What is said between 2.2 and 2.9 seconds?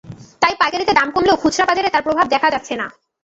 দেখা যাচ্ছে না।